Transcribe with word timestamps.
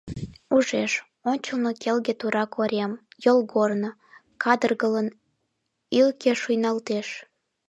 Ужеш: 0.55 0.91
ончылно 1.31 1.71
келге 1.81 2.13
тура 2.19 2.45
корем, 2.55 2.91
йолгорно, 3.25 3.89
кадыргылын, 4.43 5.07
ӱлкӧ 5.99 6.31
шуйналтеш. 6.41 7.07